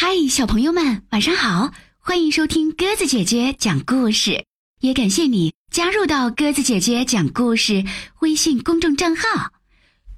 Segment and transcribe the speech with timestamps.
[0.00, 1.72] 嗨，小朋友们，晚上好！
[1.98, 4.44] 欢迎收听鸽子姐姐讲故事，
[4.78, 7.84] 也感谢你加入到鸽子姐姐讲故事
[8.20, 9.50] 微信公众账号。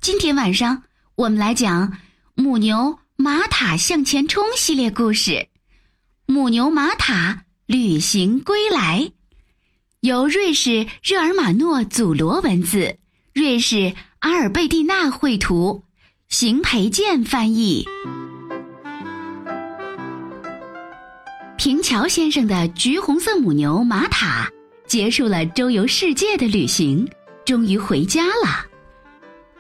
[0.03, 0.82] 今天晚上
[1.14, 1.96] 我们来讲
[2.35, 5.30] 母牛玛塔向前冲系列故事，
[6.26, 9.01] 《母牛玛塔旅行归来》，
[10.01, 12.99] 由瑞士热尔马诺祖罗文字，
[13.33, 15.85] 瑞士阿尔贝蒂娜绘图，
[16.28, 17.87] 邢培建翻译。
[21.70, 24.51] 平桥先生的橘红色母牛玛塔
[24.88, 27.09] 结束了周游世界的旅行，
[27.47, 28.66] 终于回家了。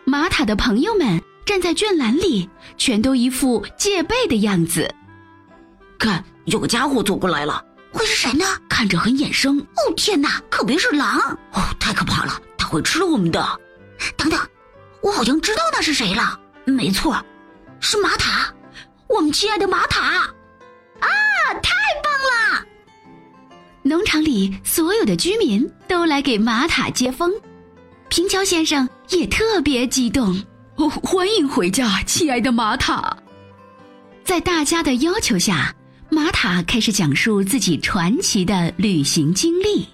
[0.04, 4.92] 玛塔的朋友们站在圈栏里，全都一副戒备的样子。
[6.00, 8.44] 看，有个家伙走过来了，会是谁呢？
[8.68, 9.60] 看着很眼生。
[9.60, 11.16] 哦，天哪，可别是狼！
[11.52, 13.40] 哦，太可怕了，他会吃我们的。
[14.16, 14.36] 等等，
[15.00, 16.40] 我好像知道那是谁了。
[16.64, 17.24] 没错，
[17.78, 18.52] 是玛塔，
[19.08, 20.28] 我们亲爱的玛塔。
[23.90, 27.28] 农场里所有的居民都来给玛塔接风，
[28.08, 30.40] 平桥先生也特别激动。
[30.76, 33.16] 哦，欢迎回家，亲爱的玛塔！
[34.22, 35.74] 在大家的要求下，
[36.08, 39.84] 玛塔开始讲述自己传奇的旅行经历。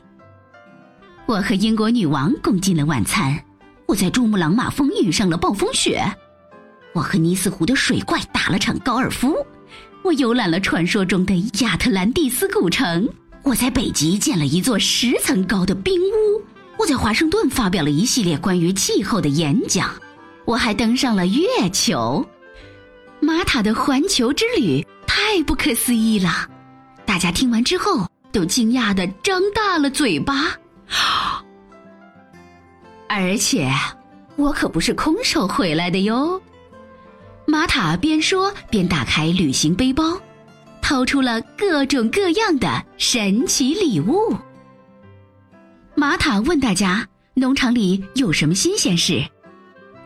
[1.25, 3.34] 我和英国女王共进了晚餐，
[3.87, 6.05] 我在珠穆朗玛峰遇上了暴风雪，
[6.93, 9.34] 我和尼斯湖的水怪打了场高尔夫，
[10.05, 13.09] 我游览了传说中的亚特兰蒂斯古城。
[13.47, 16.43] 我在北极建了一座十层高的冰屋，
[16.77, 19.89] 我在华盛顿发表了一系列关于气候的演讲，
[20.45, 22.27] 我还登上了月球。
[23.21, 26.49] 玛塔的环球之旅太不可思议了，
[27.05, 30.53] 大家听完之后都惊讶的张大了嘴巴。
[33.09, 33.73] 而且，
[34.35, 36.43] 我可不是空手回来的哟。
[37.47, 40.21] 玛塔边说边打开旅行背包。
[40.89, 44.33] 掏出了各种各样的神奇礼物。
[45.97, 49.21] 玛塔问大家：“农场里有什么新鲜事？”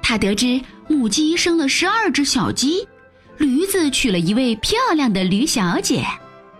[0.00, 2.88] 他得知母鸡生了十二只小鸡，
[3.36, 6.02] 驴子娶了一位漂亮的驴小姐，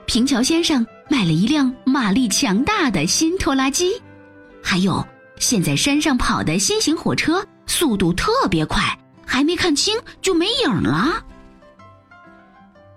[0.04, 3.94] 平桥先生买了一辆马力强大的新拖拉机，
[4.62, 5.02] 还有
[5.38, 8.82] 现在山上跑的新型火车速度特别快，
[9.24, 11.24] 还没看清就没影了。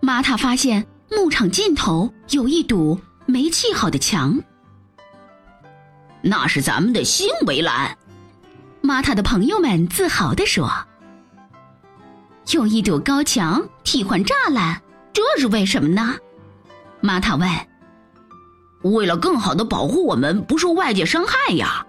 [0.02, 0.86] 玛塔发现。
[1.16, 4.38] 牧场尽头有一堵没砌好的墙，
[6.22, 7.97] 那是咱们的新围栏。
[8.81, 10.69] 玛塔的朋友们自豪地说
[12.51, 14.81] ：“用一堵高墙替换栅栏，
[15.13, 16.16] 这是为什么呢？”
[17.00, 17.50] 玛塔问。
[18.84, 21.85] “为了更好的保护我们不受外界伤害呀。”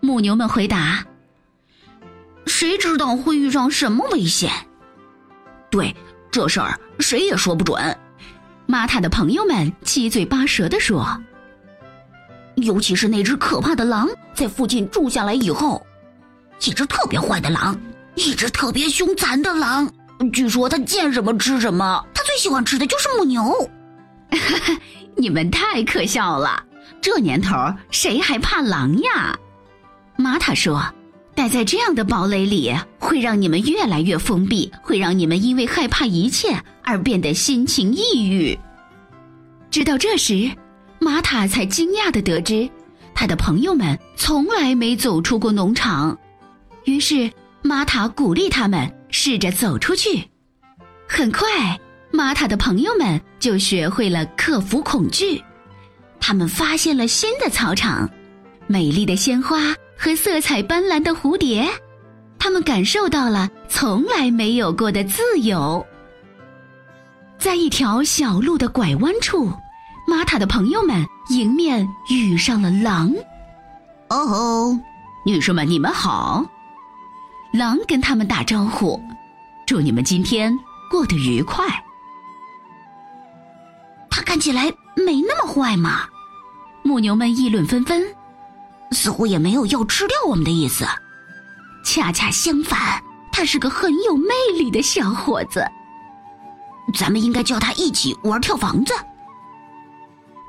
[0.00, 1.04] 牧牛们回答。
[2.46, 4.50] “谁知道会遇上什么危险？”
[5.70, 5.94] 对。
[6.30, 7.98] 这事儿谁也说不准，
[8.66, 11.06] 玛塔的朋友们七嘴八舌地说。
[12.56, 15.84] 尤其是那只可怕的狼在附近住下来以后，
[16.60, 17.78] 一只特别坏的狼，
[18.14, 19.90] 一只特别凶残的狼。
[20.32, 23.70] 据说它见什么吃什么，它最喜欢吃的就是母牛。
[25.16, 26.62] 你们太可笑了，
[27.00, 27.56] 这年头
[27.90, 29.36] 谁还怕狼呀？
[30.16, 30.82] 玛塔说。
[31.34, 38.58] 待在这样的堡垒里，会让你们越来越封闭，会让你们因为害怕一切而变得心情抑郁。
[39.70, 40.50] 直到这时，
[40.98, 42.68] 玛塔才惊讶的得知，
[43.14, 46.16] 他的朋友们从来没走出过农场。
[46.84, 47.30] 于是，
[47.62, 50.22] 玛塔鼓励他们试着走出去。
[51.08, 51.46] 很快，
[52.10, 55.42] 玛塔的朋友们就学会了克服恐惧。
[56.20, 58.08] 他们发现了新的草场，
[58.66, 59.74] 美丽的鲜花。
[59.94, 61.64] 和色彩斑斓的蝴蝶，
[62.36, 65.86] 他们感受到了从来没有过的自由。
[67.42, 69.52] 在一条小路的拐弯处，
[70.06, 73.12] 玛塔的朋友们迎面遇上了狼。
[74.10, 74.78] 哦吼，
[75.26, 76.46] 女士们，你们好！
[77.52, 79.02] 狼跟他们打招呼，
[79.66, 80.56] 祝你们今天
[80.88, 81.66] 过得愉快。
[84.08, 86.02] 他看起来没那么坏嘛？
[86.84, 88.04] 牧牛们议论纷纷。
[88.92, 90.86] 似乎也没有要吃掉我们的意思，
[91.84, 93.02] 恰恰相反，
[93.32, 95.66] 他是个很有魅力的小伙子。
[96.94, 98.94] 咱们应该叫他一起玩跳房子。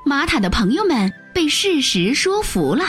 [0.04, 2.84] 玛塔的朋友们被事实说服了，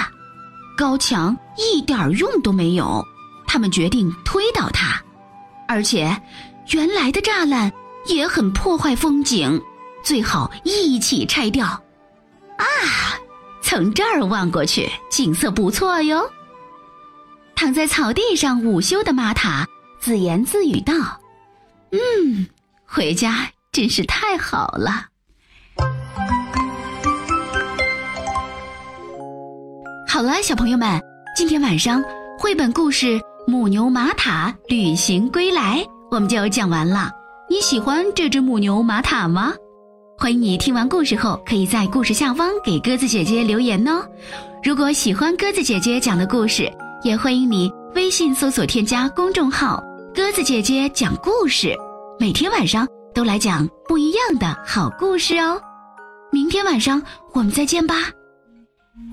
[0.78, 3.04] 高墙一点用都没有，
[3.48, 5.02] 他们决定推倒它，
[5.68, 6.22] 而且
[6.72, 7.72] 原来的栅栏
[8.06, 9.62] 也很破坏风景，
[10.04, 11.66] 最好一起拆掉。
[12.58, 12.66] 啊！
[13.62, 16.30] 从这儿望过去，景色不错哟。
[17.56, 19.68] 躺在草地上午休的玛塔
[20.00, 20.94] 自言自语道
[21.92, 22.46] ：“嗯，
[22.86, 25.08] 回家真是太好了。
[30.08, 31.02] 好了，小朋友们，
[31.36, 32.02] 今天晚上
[32.40, 35.80] 绘本故事《母牛玛塔旅行归来》
[36.10, 37.12] 我们就讲完了。
[37.50, 39.54] 你喜欢这只母牛玛塔吗？
[40.18, 44.02] 欢迎你听完故事后，可以在故事下方给鸽子姐姐留言哦。
[44.64, 46.72] 如果喜欢鸽子姐姐讲的故事，
[47.04, 49.84] 也欢迎你微信搜索添加公众号
[50.16, 51.76] “鸽子姐姐讲故事”，
[52.18, 55.62] 每天晚上都来讲不一样的好故事哦。
[56.32, 57.02] 明天晚上
[57.34, 57.96] 我们再见吧。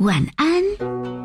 [0.00, 1.21] 晚安。